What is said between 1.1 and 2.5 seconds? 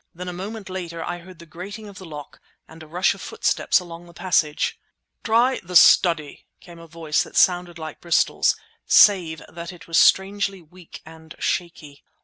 heard the grating of the lock,